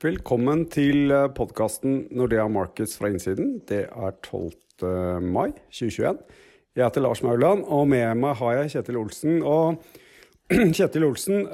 Velkommen 0.00 0.62
til 0.72 1.12
podkasten 1.36 2.06
Nordea 2.16 2.46
Markets 2.48 2.94
fra 2.96 3.10
innsiden. 3.12 3.58
Det 3.68 3.82
er 3.84 4.14
12. 4.24 5.18
mai 5.20 5.50
2021. 5.68 6.22
Jeg 6.72 6.86
heter 6.86 7.04
Lars 7.04 7.20
Mauland, 7.20 7.66
og 7.68 7.84
med 7.92 8.16
meg 8.16 8.38
har 8.38 8.54
jeg 8.62 8.70
Kjetil 8.72 8.96
Olsen. 8.96 9.42
Og 9.44 9.82
Kjetil 10.78 11.04
Olsen, 11.04 11.44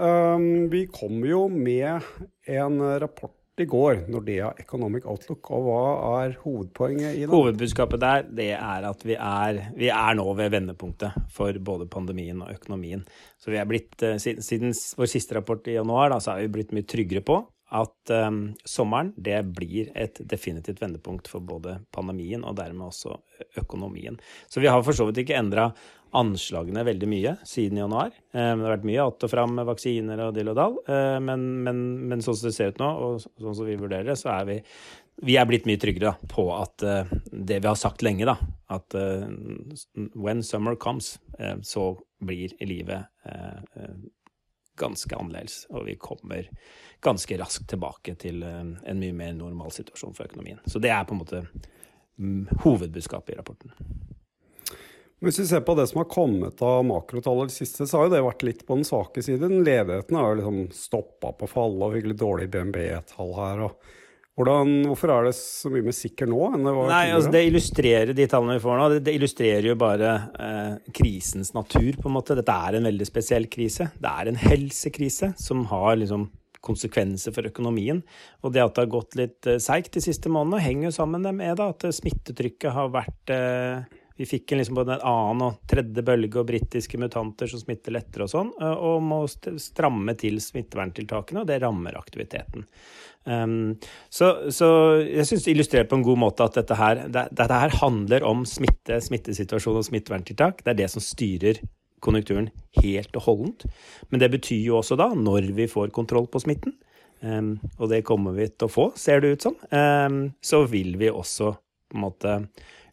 vi 0.71 0.85
kom 0.87 1.27
jo 1.27 1.49
med 1.51 2.07
en 2.47 2.79
rapport 3.03 3.35
i 3.59 3.67
går, 3.67 4.05
Nordea 4.15 4.53
Economic 4.63 5.11
Outlook. 5.11 5.51
Og 5.51 5.67
hva 5.67 5.83
er 6.21 6.39
hovedpoenget 6.45 7.17
i 7.17 7.25
det? 7.25 7.33
Hovedbudskapet 7.35 8.05
der 8.05 8.31
det 8.31 8.53
er 8.61 8.89
at 8.93 9.03
vi 9.11 9.19
er, 9.19 9.61
vi 9.75 9.91
er 9.91 10.21
nå 10.23 10.29
ved 10.39 10.55
vendepunktet 10.55 11.19
for 11.35 11.59
både 11.59 11.91
pandemien 11.91 12.47
og 12.47 12.55
økonomien. 12.55 13.03
Så 13.43 13.51
vi 13.51 13.59
er 13.59 13.67
blitt, 13.67 13.99
eh, 14.07 14.23
siden 14.23 14.71
vår 14.71 15.15
siste 15.17 15.35
rapport 15.35 15.67
i 15.67 15.81
januar 15.81 16.15
da, 16.15 16.23
så 16.23 16.37
er 16.37 16.47
vi 16.47 16.55
blitt 16.61 16.77
mye 16.79 16.87
tryggere 16.87 17.27
på 17.27 17.43
at 17.75 18.11
um, 18.15 18.55
sommeren 18.65 19.13
det 19.17 19.41
blir 19.57 19.91
et 19.99 20.21
definitivt 20.31 20.79
vendepunkt 20.83 21.27
for 21.31 21.43
både 21.43 21.81
pandemien 21.95 22.45
og 22.47 22.59
dermed 22.61 22.87
også 22.87 23.17
økonomien. 23.59 24.19
Så 24.47 24.63
vi 24.63 24.71
har 24.71 24.85
for 24.87 24.95
så 24.95 25.09
vidt 25.09 25.25
ikke 25.25 25.39
endra 25.39 25.73
anslagene 26.17 26.85
veldig 26.87 27.09
mye 27.11 27.33
siden 27.49 27.81
januar. 27.83 28.15
Um, 28.31 28.63
det 28.63 28.69
har 28.69 28.77
vært 28.77 28.87
mye 28.87 29.07
att 29.09 29.27
og 29.27 29.33
fram 29.33 29.57
med 29.59 29.67
vaksiner 29.67 30.23
og 30.29 30.37
dill 30.37 30.53
og 30.53 30.59
dall, 30.59 30.79
uh, 30.87 31.19
men, 31.21 31.49
men, 31.67 31.83
men, 32.07 32.23
sånn 32.23 32.39
som 32.39 32.49
det 32.49 32.55
ser 32.57 32.71
ut 32.71 32.79
nå, 32.83 32.93
og 32.93 33.27
sånn 33.27 33.59
som 33.59 33.67
vi 33.67 33.79
vurderer 33.81 34.13
det, 34.13 34.19
så 34.21 34.31
er 34.37 34.47
vi, 34.47 34.59
vi 35.27 35.37
er 35.37 35.49
blitt 35.51 35.67
mye 35.67 35.81
tryggere 35.83 36.15
da, 36.15 36.31
på 36.31 36.47
at 36.55 36.87
uh, 36.87 37.17
det 37.33 37.59
vi 37.59 37.71
har 37.71 37.81
sagt 37.81 38.07
lenge, 38.07 38.29
da, 38.31 38.39
at 38.79 38.95
uh, 38.95 39.27
when 40.15 40.45
summer 40.47 40.79
comes, 40.79 41.17
så 41.67 41.91
blir 42.25 42.55
livet 42.65 43.11
ganske 44.77 45.17
annerledes. 45.17 45.65
Og 45.71 45.87
vi 45.89 45.97
kommer 46.01 46.51
ganske 47.05 47.39
raskt 47.39 47.69
tilbake 47.71 48.17
til 48.21 48.43
en 48.43 49.01
mye 49.01 49.17
mer 49.17 49.35
normal 49.37 49.73
situasjon 49.75 50.15
for 50.17 50.29
økonomien. 50.29 50.61
Så 50.67 50.83
det 50.83 50.93
er 50.95 51.05
på 51.07 51.17
en 51.17 51.23
måte 51.23 51.43
mm, 52.19 52.63
hovedbudskapet 52.65 53.35
i 53.35 53.39
rapporten. 53.39 53.75
Hvis 55.25 55.39
vi 55.41 55.47
ser 55.49 55.63
på 55.65 55.75
det 55.79 55.87
som 55.89 56.03
har 56.03 56.11
kommet 56.13 56.61
av 56.63 56.83
makrotall 56.85 57.45
i 57.45 57.49
det 57.49 57.55
siste, 57.55 57.87
så 57.89 57.99
har 57.99 58.09
jo 58.09 58.13
det 58.13 58.25
vært 58.27 58.43
litt 58.45 58.67
på 58.69 58.77
den 58.77 58.85
svake 58.85 59.23
siden. 59.25 59.63
Ledigheten 59.65 60.19
har 60.19 60.29
jo 60.29 60.41
liksom 60.43 60.59
stoppa 60.77 61.33
på 61.41 61.49
fallet 61.49 61.87
og 61.87 61.95
virkelig 61.95 62.19
dårlig 62.21 62.51
BNB-tall 62.53 63.33
her. 63.39 63.63
og 63.71 63.95
hvordan, 64.37 64.73
hvorfor 64.91 65.13
er 65.15 65.29
det 65.29 65.35
så 65.39 65.71
mye 65.73 65.87
mer 65.87 65.97
sikker 65.97 66.29
nå 66.29 66.41
enn 66.53 66.67
det 66.67 66.73
var 66.77 66.91
Nei, 66.93 67.05
altså 67.17 67.31
Det 67.33 67.45
illustrerer 67.49 68.13
de 68.17 68.27
tallene 68.29 68.59
vi 68.59 68.65
får 68.67 68.81
nå. 68.81 68.89
Det, 68.93 68.99
det 69.07 69.15
illustrerer 69.17 69.69
jo 69.71 69.77
bare 69.81 70.11
eh, 70.47 70.73
krisens 70.97 71.55
natur, 71.57 71.97
på 71.97 72.11
en 72.11 72.17
måte. 72.19 72.37
Dette 72.37 72.57
er 72.69 72.77
en 72.77 72.89
veldig 72.91 73.07
spesiell 73.09 73.49
krise. 73.53 73.89
Det 73.97 74.13
er 74.13 74.29
en 74.29 74.41
helsekrise 74.41 75.33
som 75.41 75.65
har 75.73 75.97
liksom 76.03 76.29
konsekvenser 76.67 77.33
for 77.33 77.49
økonomien. 77.49 78.03
Og 78.45 78.53
det 78.53 78.65
at 78.65 78.77
det 78.77 78.85
har 78.85 78.93
gått 78.93 79.17
litt 79.17 79.49
eh, 79.49 79.61
seigt 79.63 79.97
de 79.97 80.05
siste 80.05 80.29
månedene, 80.33 80.65
henger 80.67 80.91
jo 80.91 80.97
sammen 80.99 81.25
med 81.25 81.57
det 81.57 81.71
at 81.73 81.89
smittetrykket 81.97 82.77
har 82.77 82.93
vært 82.93 83.33
eh, 83.33 83.97
vi 84.17 84.27
fikk 84.27 84.53
en 84.53 84.63
liksom 84.63 84.79
både 84.79 84.97
en 84.97 85.09
annen 85.11 85.45
og 85.45 85.59
tredje 85.69 86.05
bølge 86.05 86.41
og 86.41 86.49
britiske 86.49 86.99
mutanter 87.01 87.51
som 87.51 87.61
smitter 87.61 87.95
lettere 87.97 88.25
og 88.25 88.33
sånn, 88.33 88.53
eh, 88.61 88.85
og 88.89 89.03
må 89.05 89.21
stramme 89.29 90.17
til 90.19 90.41
smitteverntiltakene, 90.43 91.43
og 91.43 91.51
det 91.51 91.61
rammer 91.65 91.99
aktiviteten. 91.99 92.65
Um, 93.27 93.75
så, 94.09 94.53
så, 94.55 94.69
jeg 95.03 95.27
syns 95.27 95.45
det 95.45 95.53
illustrerer 95.57 95.89
på 95.91 95.99
en 95.99 96.07
god 96.07 96.21
måte 96.23 96.47
at 96.47 96.57
dette 96.61 96.77
her, 96.79 97.03
det, 97.11 97.25
dette 97.35 97.59
her 97.59 97.75
handler 97.83 98.25
om 98.25 98.45
smitte, 98.47 99.01
smittesituasjon 99.03 99.81
og 99.81 99.87
smitteverntiltak. 99.89 100.63
Det 100.63 100.73
er 100.73 100.79
det 100.79 100.89
som 100.93 101.03
styrer 101.03 101.61
konjunkturen 102.05 102.53
helt 102.79 103.19
og 103.19 103.27
holdent. 103.27 103.67
Men 104.13 104.23
det 104.23 104.31
betyr 104.37 104.63
jo 104.69 104.79
også 104.79 104.99
da, 105.01 105.11
når 105.19 105.51
vi 105.59 105.67
får 105.69 105.91
kontroll 105.97 106.31
på 106.31 106.45
smitten, 106.47 106.77
um, 107.21 107.57
og 107.77 107.91
det 107.93 108.05
kommer 108.07 108.37
vi 108.39 108.49
til 108.53 108.71
å 108.71 108.73
få, 108.73 108.89
ser 108.97 109.25
det 109.25 109.35
ut 109.35 109.49
som, 109.49 109.59
um, 109.75 110.21
så 110.41 110.63
vil 110.71 110.95
vi 111.01 111.11
også 111.11 111.57
på 111.91 111.99
en 111.99 112.07
måte 112.07 112.39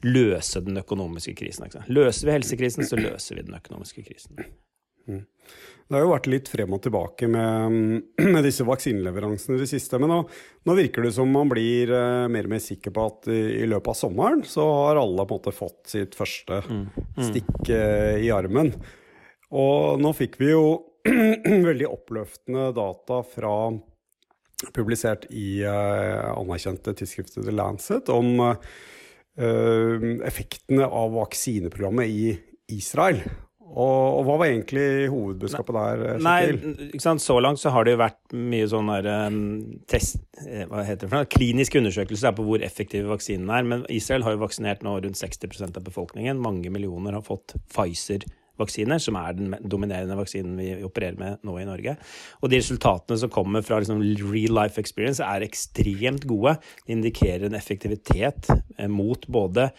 løse 0.03 0.61
den 0.63 0.77
økonomiske 0.81 1.35
krisen. 1.39 1.71
Løser 1.87 2.27
vi 2.29 2.37
helsekrisen, 2.37 2.85
så 2.87 2.99
løser 2.99 3.39
vi 3.39 3.47
den 3.47 3.55
økonomiske 3.57 4.03
krisen. 4.05 4.43
Mm. 5.07 5.23
Det 5.83 5.97
har 5.97 6.05
jo 6.05 6.13
vært 6.13 6.27
litt 6.31 6.49
frem 6.49 6.73
og 6.73 6.79
tilbake 6.85 7.27
med, 7.29 7.75
med 8.33 8.45
disse 8.45 8.65
vaksineleveransene 8.67 9.57
i 9.57 9.61
det 9.61 9.69
siste. 9.69 9.99
Men 10.01 10.13
nå, 10.13 10.19
nå, 10.65 10.75
virker 10.79 11.05
det 11.05 11.11
som 11.17 11.29
man 11.29 11.51
blir 11.51 11.91
uh, 11.91 12.29
mer 12.31 12.47
og 12.47 12.53
mer 12.55 12.63
sikker 12.63 12.93
på 12.95 13.07
at 13.09 13.29
i, 13.33 13.41
i, 13.59 13.67
løpet 13.69 13.91
av 13.91 13.99
sommeren 13.99 14.43
så 14.47 14.65
har 14.87 15.01
alle 15.01 15.27
på 15.27 15.37
en 15.37 15.41
måte 15.41 15.55
fått 15.55 15.91
sitt 15.91 16.17
første 16.17 16.61
mm. 16.65 16.83
Mm. 16.95 17.25
stikk 17.29 17.53
uh, 17.69 18.15
i 18.23 18.31
armen. 18.33 18.73
Og 19.53 20.01
nå 20.01 20.13
fikk 20.17 20.39
vi 20.41 20.53
jo 20.53 20.65
veldig 21.69 21.89
oppløftende 21.91 22.71
data 22.73 23.19
fra 23.27 23.55
publisert 24.72 25.28
i 25.29 25.62
uh, 25.68 26.31
anerkjente 26.38 26.96
tidsskriftet 26.96 27.44
The 27.44 27.56
Lancet 27.56 28.12
om 28.13 28.40
Eh, 29.34 30.28
effektene 30.28 30.85
av 30.85 31.16
vaksineprogrammet 31.16 32.06
i 32.06 32.38
Israel. 32.75 33.23
Og, 33.73 34.19
og, 34.19 34.19
hva 34.28 34.35
var 34.38 34.52
egentlig 34.52 35.07
hovedbudskapet 35.09 35.73
der? 35.73 36.03
Kjetil? 36.03 36.28
Nei, 36.28 36.84
ikke 36.91 37.02
sant? 37.02 37.23
Så 37.23 37.40
langt 37.41 37.57
så 37.57 37.72
har 37.73 37.88
det 37.88 37.96
jo 37.96 38.02
vært 38.03 38.35
mye 38.38 38.68
sånn 38.69 38.91
um, 38.94 39.40
test, 39.90 40.22
eh, 40.46 40.68
hva 40.69 40.84
heter 40.85 41.07
det 41.07 41.09
for 41.09 41.23
noe? 41.23 41.31
kliniske 41.34 41.81
undersøkelser 41.81 42.35
på 42.38 42.46
hvor 42.46 42.62
effektive 42.68 43.09
vaksinen 43.09 43.50
er. 43.50 43.66
Men 43.66 43.88
Israel 43.90 44.28
har 44.28 44.38
jo 44.38 44.44
vaksinert 44.44 44.85
nå 44.85 45.00
rundt 45.00 45.18
60% 45.18 45.81
av 45.81 45.88
befolkningen. 45.90 46.44
Mange 46.44 46.69
millioner 46.69 47.18
har 47.18 47.25
fått 47.25 47.57
Pfizer-vaksine 47.73 48.42
vaksiner, 48.59 49.02
som 49.02 49.18
er 49.19 49.38
den 49.38 49.56
dominerende 49.69 50.18
vaksinen 50.19 50.58
vi 50.59 50.69
opererer 50.86 51.19
med 51.19 51.47
nå 51.47 51.58
i 51.59 51.68
Norge. 51.68 51.96
Og 52.41 52.52
de 52.52 52.62
resultatene 52.62 53.19
som 53.22 53.34
kommer 53.34 53.66
fra 53.66 53.80
liksom 53.81 54.03
real 54.30 54.56
life 54.62 54.81
experience, 54.81 55.24
er 55.24 55.46
ekstremt 55.46 56.28
gode. 56.30 56.58
De 56.86 56.96
indikerer 56.97 57.47
en 57.50 57.59
effektivitet 57.59 58.50
eh, 58.52 58.90
mot 58.91 59.28
både 59.28 59.72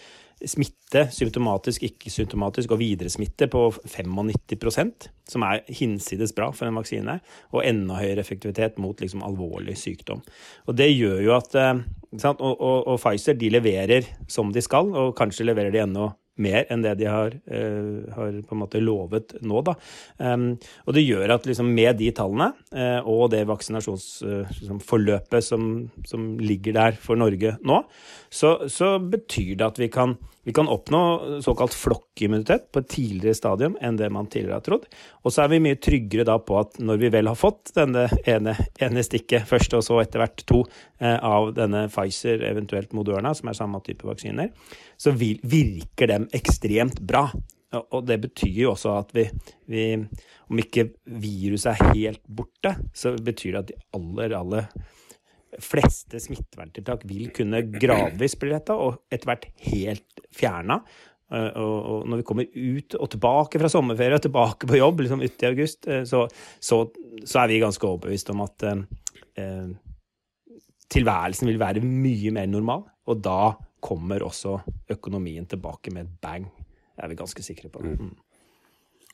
smitte, 0.45 1.07
symptomatisk, 1.15 1.85
ikke-symptomatisk 1.87 2.75
og 2.75 2.81
videresmitte 2.83 3.47
på 3.49 3.69
95% 3.87 5.09
som 5.31 5.45
er 5.47 5.63
hinsides 5.73 6.35
bra 6.37 6.51
for 6.53 6.69
en 6.69 6.77
vaksine, 6.77 7.19
og 7.55 7.65
enda 7.65 7.97
høyere 8.01 8.21
effektivitet 8.21 8.77
mot 8.83 8.99
liksom 9.01 9.25
alvorlig 9.25 9.77
sykdom. 9.81 10.21
Og 10.69 10.77
Det 10.77 10.91
gjør 10.91 11.23
jo 11.25 11.37
at 11.37 11.57
eh, 11.57 11.81
og, 12.25 12.43
og, 12.61 12.87
og, 12.87 13.01
Pfizer 13.01 13.39
de 13.39 13.51
leverer 13.51 14.11
som 14.29 14.53
de 14.53 14.63
skal, 14.63 14.93
og 14.95 15.17
kanskje 15.19 15.49
leverer 15.49 15.73
de 15.75 15.83
ennå 15.83 16.11
mer 16.43 16.67
enn 16.73 16.83
det 16.85 16.95
de 17.01 17.07
har, 17.09 17.35
uh, 17.51 18.05
har, 18.17 18.39
på 18.43 18.57
en 18.57 18.61
måte 18.63 18.83
lovet 18.83 19.37
nå. 19.45 19.63
Da. 19.67 19.75
Um, 20.19 20.59
og 20.87 20.97
det 20.97 21.05
gjør 21.07 21.37
at 21.37 21.47
liksom 21.49 21.69
med 21.75 21.99
de 22.01 22.11
tallene 22.17 22.49
uh, 22.75 23.01
og 23.07 23.31
det 23.35 23.45
vaksinasjonsforløpet 23.51 25.41
uh, 25.41 25.45
som, 25.45 25.91
som, 26.09 26.39
ligger 26.45 26.73
der 26.77 26.93
for 27.01 27.15
Norge 27.21 27.57
nå, 27.65 27.83
så, 28.33 28.69
så 28.71 28.99
betyr 28.99 29.55
det 29.61 29.67
at 29.69 29.79
vi 29.81 29.89
kan, 29.93 30.17
vi 30.45 30.53
kan 30.53 30.69
oppnå 30.69 31.01
såkalt 31.43 31.75
flokkimmunitet 31.75 32.67
på 32.73 32.83
et 32.83 32.89
tidligere 32.93 33.37
stadium 33.39 33.79
enn 33.81 33.97
det 33.97 34.11
man 34.13 34.29
tidligere 34.29 34.59
har 34.59 34.65
trodd. 34.67 34.85
Og 35.25 35.33
så 35.33 35.45
er 35.45 35.55
vi 35.55 35.63
mye 35.65 35.79
tryggere 35.81 36.27
da 36.29 36.37
på 36.37 36.59
at 36.61 36.77
når 36.85 37.01
vi 37.01 37.11
vel 37.15 37.31
har 37.31 37.39
fått 37.39 37.73
denne 37.77 38.05
ene, 38.29 38.53
ene 38.77 39.05
stikket, 39.07 39.49
først 39.49 39.77
og 39.79 39.87
så 39.87 40.03
etter 40.03 40.21
hvert 40.21 40.45
to, 40.49 40.61
av 41.01 41.51
denne 41.57 41.87
Pfizer, 41.93 42.45
eventuelt 42.49 42.93
Moderna, 42.97 43.33
som 43.37 43.49
er 43.51 43.57
samme 43.57 43.81
type 43.85 44.07
vaksiner, 44.09 44.53
så 45.01 45.15
virker 45.17 46.13
dem 46.13 46.29
ekstremt 46.37 47.01
bra. 47.01 47.27
Og 47.91 48.05
det 48.07 48.21
betyr 48.23 48.61
jo 48.67 48.75
også 48.75 48.93
at 49.01 49.17
vi, 49.17 49.25
vi, 49.73 49.87
Om 50.45 50.61
ikke 50.61 50.91
viruset 51.09 51.73
er 51.73 51.97
helt 51.97 52.21
borte, 52.29 52.77
så 52.95 53.15
betyr 53.17 53.57
det 53.57 53.63
at 53.63 53.71
de 53.73 53.81
aller, 53.97 54.37
aller 54.37 54.69
fleste 55.63 56.21
smitteverntiltak 56.23 57.05
vil 57.09 57.31
kunne 57.35 57.63
gradvis 57.71 58.37
bli 58.41 58.53
letta, 58.53 58.77
og 58.79 59.05
etter 59.13 59.31
hvert 59.31 59.49
helt 59.69 60.25
fjerna. 60.35 60.81
Og 61.35 62.05
når 62.07 62.21
vi 62.21 62.27
kommer 62.27 62.51
ut 62.53 62.95
og 62.99 63.09
tilbake 63.11 63.59
fra 63.59 63.71
sommerferie 63.73 64.19
og 64.19 64.23
tilbake 64.27 64.69
på 64.71 64.79
jobb 64.79 65.01
liksom 65.03 65.25
uti 65.25 65.47
i 65.47 65.49
august, 65.49 65.89
eh, 65.89 66.05
så, 66.07 66.27
så, 66.63 66.85
så, 67.25 67.39
er 67.41 67.51
vi 67.51 67.63
ganske 67.63 67.89
overbevist 67.89 68.31
om 68.31 68.45
at 68.45 68.67
eh, 68.69 69.73
tilværelsen 70.95 71.49
vil 71.51 71.59
være 71.63 71.83
mye 71.85 72.35
mer 72.37 72.51
normal. 72.51 72.85
Og 73.11 73.25
da 73.25 73.55
kommer 73.85 74.25
også 74.25 74.59
økonomien 74.95 75.49
tilbake 75.49 75.93
med 75.93 76.07
et 76.07 76.21
bang. 76.23 76.47
Det 76.95 77.03
er 77.03 77.11
vi 77.11 77.19
ganske 77.19 77.45
sikre 77.45 77.73
på. 77.73 77.83
Mm. 77.83 77.97
mm. 77.99 78.15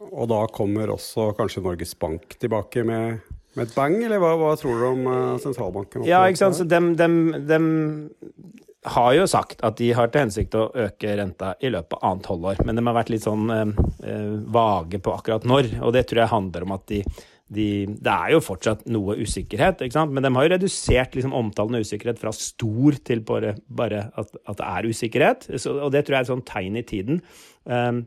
Og 0.01 0.31
da 0.33 0.47
kommer 0.49 0.89
også 0.95 1.27
kanskje 1.37 1.61
Norges 1.61 1.93
Bank 2.01 2.39
tilbake 2.41 2.85
med, 2.89 3.19
med 3.59 3.67
et 3.67 3.75
bang, 3.75 3.97
eller 4.07 4.23
hva, 4.23 4.35
hva, 4.39 4.53
tror 4.59 4.79
du 4.79 4.87
om 4.91 5.09
uh, 5.11 5.39
sentralbanken? 5.43 6.05
Ja, 6.09 6.23
ikke 6.29 6.45
sant. 6.45 6.59
Så 6.59 6.67
dem, 6.69 6.93
dem, 6.99 7.17
dem, 7.49 7.67
har 8.87 9.11
jo 9.13 9.27
sagt 9.29 9.61
at 9.67 9.77
de 9.77 9.91
har 9.93 10.09
til 10.09 10.25
hensikt 10.25 10.55
å 10.57 10.71
øke 10.87 11.17
renta 11.19 11.53
i 11.61 11.69
løpet 11.69 11.99
av 11.99 12.07
annet 12.09 12.31
halvår, 12.31 12.63
men 12.65 12.79
de 12.79 12.85
har 12.87 12.97
vært 12.97 13.11
litt 13.13 13.27
sånn 13.27 13.51
uh, 13.53 13.75
vage 14.55 15.03
på 15.03 15.13
akkurat 15.19 15.45
når. 15.49 15.75
Og 15.85 15.93
det 15.97 16.07
tror 16.09 16.25
jeg 16.25 16.35
handler 16.37 16.69
om 16.69 16.79
at 16.79 16.89
de 16.93 17.03
de, 17.51 17.67
det 17.99 18.13
er 18.13 18.35
jo 18.37 18.43
fortsatt 18.45 18.85
noe 18.95 19.17
usikkerhet, 19.19 19.83
men 20.07 20.23
de 20.23 20.31
har 20.37 20.47
jo 20.47 20.53
redusert 20.53 21.17
liksom, 21.19 21.35
omtalen 21.35 21.79
av 21.79 21.83
usikkerhet 21.83 22.21
fra 22.23 22.31
stor 22.37 22.99
til 23.07 23.25
bare, 23.27 23.57
bare 23.67 24.05
at, 24.15 24.31
at, 24.45 24.61
det 24.61 24.69
er 24.69 24.89
usikkerhet. 24.93 25.49
Så, 25.59 25.75
og 25.75 25.91
det 25.91 26.05
tror 26.07 26.17
jeg 26.17 26.21
er 26.21 26.29
et 26.29 26.31
sånt 26.31 26.47
tegn 26.47 26.79
i 26.79 26.87
tiden. 26.87 27.21
Um, 27.67 28.05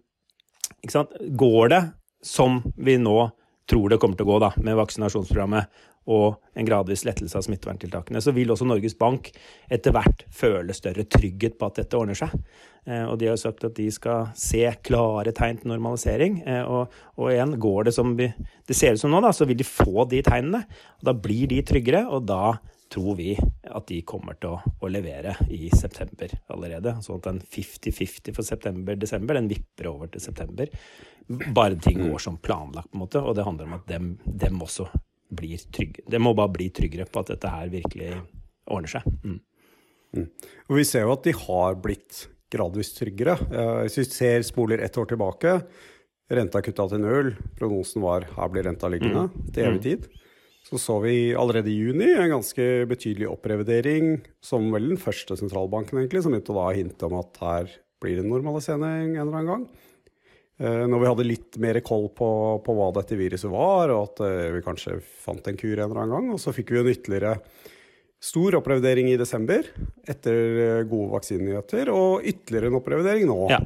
Går 0.84 1.70
det 1.72 1.82
som 2.24 2.58
vi 2.76 2.98
nå 3.00 3.18
tror 3.70 3.92
det 3.92 4.00
kommer 4.02 4.20
til 4.20 4.28
å 4.28 4.34
gå 4.34 4.40
da, 4.44 4.52
med 4.64 4.78
vaksinasjonsprogrammet, 4.80 5.82
og 6.12 6.42
en 6.60 6.68
gradvis 6.68 7.06
lettelse 7.08 7.38
av 7.40 7.46
smitteverntiltakene, 7.46 8.20
så 8.20 8.34
vil 8.36 8.52
også 8.52 8.68
Norges 8.68 8.96
Bank 9.00 9.30
etter 9.72 9.94
hvert 9.96 10.26
føle 10.36 10.76
større 10.76 11.06
trygghet 11.08 11.56
på 11.56 11.70
at 11.70 11.80
dette 11.80 11.96
ordner 12.00 12.18
seg. 12.20 12.34
Eh, 12.84 13.06
og 13.08 13.16
de 13.22 13.30
har 13.32 13.40
sagt 13.40 13.64
at 13.64 13.78
de 13.78 13.88
skal 13.94 14.34
se 14.36 14.66
klare 14.84 15.32
tegn 15.36 15.62
til 15.62 15.72
normalisering. 15.72 16.42
Eh, 16.44 16.68
og, 16.68 16.92
og 17.16 17.32
igjen, 17.32 17.56
går 17.64 17.88
det 17.88 17.96
som 17.96 18.12
vi, 18.20 18.28
det 18.68 18.76
ser 18.78 18.98
ut 18.98 19.04
som 19.04 19.16
nå, 19.16 19.24
da, 19.24 19.32
så 19.36 19.48
vil 19.48 19.62
de 19.62 19.68
få 19.68 20.04
de 20.12 20.20
tegnene. 20.26 20.66
og 21.00 21.08
Da 21.08 21.16
blir 21.16 21.48
de 21.54 21.62
tryggere, 21.64 22.04
og 22.12 22.28
da 22.28 22.58
tror 22.94 23.18
vi 23.18 23.32
at 23.38 23.88
de 23.90 24.02
kommer 24.06 24.38
til 24.38 24.54
å, 24.54 24.74
å 24.84 24.90
levere 24.92 25.34
i 25.54 25.70
september 25.74 26.34
allerede. 26.54 26.96
Sånn 27.02 27.22
at 27.22 27.30
den 27.30 27.40
50-50 27.42 28.36
for 28.36 28.46
september-desember, 28.48 29.40
den 29.40 29.50
vipper 29.52 29.90
over 29.90 30.12
til 30.14 30.24
september. 30.24 30.70
Bare 31.56 31.80
ting 31.82 32.04
går 32.04 32.22
som 32.22 32.38
planlagt, 32.38 32.92
på 32.92 33.00
en 33.00 33.04
måte. 33.06 33.24
Og 33.24 33.38
det 33.38 33.48
handler 33.48 33.70
om 33.70 33.78
at 33.80 33.90
dem, 33.90 34.14
dem 34.26 34.62
også 34.62 34.88
blir 35.34 35.62
trygge. 35.74 36.06
De 36.10 36.22
må 36.22 36.36
bare 36.38 36.54
bli 36.54 36.70
tryggere 36.76 37.08
på 37.10 37.24
at 37.24 37.34
dette 37.34 37.50
her 37.50 37.74
virkelig 37.74 38.12
ordner 38.70 38.94
seg. 38.94 39.10
Mm. 39.24 39.40
Mm. 40.14 40.30
Og 40.70 40.78
vi 40.78 40.86
ser 40.86 41.08
jo 41.08 41.16
at 41.16 41.26
de 41.26 41.34
har 41.38 41.80
blitt 41.82 42.28
gradvis 42.54 42.94
tryggere. 42.94 43.38
Hvis 43.84 43.98
vi 44.04 44.10
ser 44.12 44.46
spoler 44.46 44.84
ett 44.86 44.98
år 45.02 45.10
tilbake, 45.10 45.56
renta 46.34 46.62
kutta 46.64 46.86
til 46.92 47.02
null, 47.02 47.32
prognosen 47.58 48.04
var 48.04 48.28
her 48.36 48.52
blir 48.54 48.68
renta 48.70 48.90
liggende 48.92 49.28
mm. 49.32 49.48
til 49.56 49.66
evig 49.66 49.80
mm. 49.80 49.88
tid. 49.88 50.12
Så 50.64 50.80
så 50.80 50.98
vi 51.04 51.34
allerede 51.36 51.68
i 51.70 51.76
juni 51.76 52.08
en 52.16 52.38
ganske 52.38 52.66
betydelig 52.88 53.28
opprevidering, 53.28 54.22
som 54.40 54.70
vel 54.72 54.94
den 54.94 55.02
første 55.02 55.36
sentralbanken, 55.40 56.00
egentlig, 56.00 56.24
som 56.24 56.32
begynte 56.32 56.56
å 56.56 56.70
hinte 56.72 57.10
om 57.10 57.18
at 57.20 57.42
her 57.44 57.74
blir 58.04 58.22
det 58.22 58.30
normalisering 58.30 59.18
en 59.18 59.26
eller 59.26 59.40
annen 59.42 59.52
gang. 59.52 59.66
Eh, 60.62 60.86
når 60.88 61.02
vi 61.02 61.10
hadde 61.10 61.28
litt 61.28 61.60
mer 61.60 61.80
koll 61.84 62.08
på, 62.16 62.30
på, 62.64 62.76
hva 62.78 62.92
dette 62.96 63.18
viruset 63.20 63.52
var, 63.52 63.92
og 63.92 64.12
at 64.12 64.24
eh, 64.28 64.50
vi 64.54 64.64
kanskje 64.64 65.00
fant 65.02 65.48
en 65.50 65.60
kur 65.60 65.74
en 65.74 65.88
eller 65.88 66.04
annen 66.04 66.16
gang. 66.16 66.34
Og 66.36 66.42
så 66.42 66.54
fikk 66.56 66.72
vi 66.72 66.80
en 66.84 66.92
ytterligere 66.94 67.36
stor 68.24 68.60
opprevidering 68.62 69.10
i 69.12 69.20
desember 69.20 69.68
etter 70.08 70.60
eh, 70.64 70.82
gode 70.88 71.12
vaksinenyheter, 71.18 71.92
og 71.92 72.24
ytterligere 72.30 72.72
en 72.72 72.80
opprevidering 72.80 73.28
nå 73.28 73.40
ja. 73.52 73.60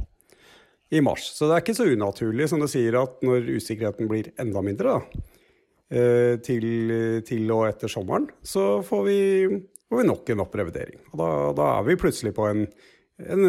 i 0.89 1.03
mars. 1.05 1.29
Så 1.35 1.45
det 1.45 1.57
er 1.57 1.65
ikke 1.65 1.77
så 1.77 1.89
unaturlig 1.91 2.49
som 2.49 2.63
du 2.63 2.69
sier 2.71 2.97
at 3.03 3.21
når 3.25 3.51
usikkerheten 3.59 4.09
blir 4.09 4.31
enda 4.41 4.63
mindre 4.65 4.97
da, 4.97 5.27
til, 5.87 6.65
til, 7.23 7.51
og 7.55 7.67
etter 7.69 7.91
sommeren, 7.91 8.25
så 8.43 8.81
får 8.83 9.03
vi, 9.05 9.19
får 9.87 10.01
vi 10.01 10.07
nok 10.09 10.31
en 10.33 10.43
opprevidering. 10.43 10.99
Og 11.13 11.21
da, 11.21 11.29
da, 11.55 11.67
er 11.77 11.85
vi 11.87 11.95
plutselig 12.01 12.33
på 12.35 12.49
en, 12.49 12.65
en 13.23 13.45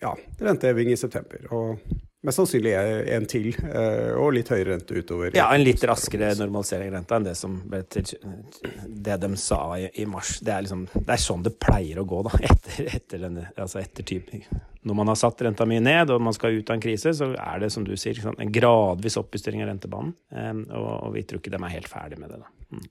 ja, 0.00 0.14
renteheving 0.40 0.94
i 0.94 0.96
september. 0.96 1.44
og 1.52 1.82
Mest 2.22 2.38
sannsynlig 2.38 2.72
en 3.10 3.24
til, 3.26 3.48
eh, 3.66 4.12
og 4.14 4.28
litt 4.36 4.50
høyere 4.52 4.76
rente 4.76 4.94
utover. 4.94 5.32
Ja, 5.34 5.48
en 5.50 5.64
litt 5.64 5.82
raskere 5.90 6.28
normalisering 6.38 6.92
av 6.92 7.00
renta 7.00 7.18
enn 7.18 7.26
det 7.26 7.34
som 7.34 7.56
ble 7.66 7.80
til 7.90 8.12
det 8.86 9.16
de 9.24 9.30
sa 9.42 9.58
i, 9.80 10.04
mars. 10.06 10.36
Det 10.38 10.52
er, 10.54 10.62
liksom, 10.68 10.84
det 10.94 11.02
er, 11.16 11.22
sånn 11.24 11.42
det 11.42 11.56
pleier 11.58 11.98
å 11.98 12.06
gå, 12.06 12.22
da. 12.28 12.38
Etter, 12.52 12.92
etter, 12.94 13.24
denne, 13.24 13.48
altså 13.56 13.82
etter 13.82 14.06
type. 14.06 14.38
Når 14.86 14.98
man 15.00 15.10
har 15.10 15.18
satt 15.18 15.42
renta 15.42 15.66
mye 15.66 15.82
ned, 15.82 16.14
og 16.14 16.22
man 16.22 16.36
skal 16.36 16.54
ut 16.54 16.70
av 16.70 16.78
en 16.78 16.86
krise, 16.86 17.10
så 17.18 17.32
er 17.34 17.64
det, 17.64 17.72
som 17.74 17.82
du 17.86 17.96
sier, 17.98 18.22
en 18.30 18.54
gradvis 18.54 19.18
oppjustering 19.18 19.66
av 19.66 19.72
rentebanen. 19.72 20.14
Eh, 20.30 20.52
og, 20.78 20.90
og, 21.00 21.12
vi 21.18 21.26
tror 21.26 21.42
ikke 21.42 21.56
de 21.56 21.58
er 21.58 21.74
helt 21.74 21.90
ferdig 21.90 22.22
med 22.22 22.30
det, 22.30 22.44
da. 22.44 22.54
Mm. 22.78 22.90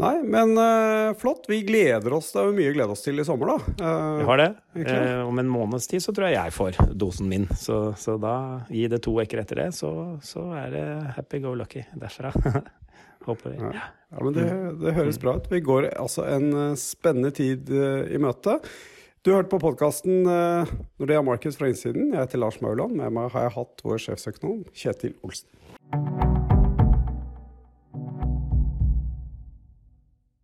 Nei, 0.00 0.22
men 0.24 0.56
uh, 0.56 1.14
flott. 1.18 1.44
Vi 1.48 1.60
gleder 1.62 2.12
oss. 2.16 2.30
Det 2.32 2.40
er 2.40 2.48
jo 2.48 2.54
mye 2.56 2.70
å 2.72 2.76
glede 2.76 2.94
oss 2.94 3.04
til 3.04 3.20
i 3.20 3.24
sommer, 3.28 3.52
da. 3.52 3.74
Uh, 3.82 4.20
vi 4.22 4.28
har 4.30 4.40
det. 4.40 4.48
Uh, 4.78 5.24
om 5.26 5.40
en 5.42 5.50
måneds 5.52 5.88
tid 5.90 6.00
så 6.04 6.14
tror 6.16 6.30
jeg 6.30 6.38
jeg 6.38 6.54
får 6.56 6.78
dosen 6.96 7.28
min. 7.28 7.44
Så, 7.58 7.80
så 8.00 8.16
da, 8.20 8.36
gi 8.72 8.86
det 8.88 9.02
to 9.04 9.18
uker 9.20 9.42
etter 9.42 9.60
det, 9.60 9.68
så, 9.76 9.92
så, 10.24 10.46
er 10.56 10.72
det 10.72 10.86
happy 11.18 11.42
go 11.44 11.52
lucky 11.58 11.84
derfra. 11.92 12.32
Håper 13.28 13.52
vi. 13.52 13.58
Ja. 13.60 13.84
ja, 14.16 14.22
men 14.24 14.34
det, 14.34 14.46
det, 14.80 14.96
høres 14.96 15.20
bra 15.22 15.36
ut. 15.38 15.46
Vi 15.52 15.60
går 15.62 15.92
altså 15.92 16.24
en 16.26 16.74
spennende 16.80 17.30
tid 17.36 17.70
i 17.70 18.18
møte. 18.18 18.56
Du 19.22 19.30
hørte 19.30 19.52
på 19.52 19.60
podkasten 19.62 20.24
Når 20.26 21.06
det 21.06 21.14
er 21.14 21.22
Markus 21.22 21.60
fra 21.60 21.70
innsiden. 21.70 22.10
Jeg 22.10 22.18
heter 22.18 22.42
Lars 22.42 22.58
Mauland. 22.64 22.98
Med 22.98 23.14
meg 23.14 23.30
har 23.36 23.46
jeg 23.46 23.54
hatt 23.60 23.86
vår 23.86 24.02
sjefsøkonom 24.08 24.64
Kjetil 24.74 25.14
Olsen. 25.22 26.50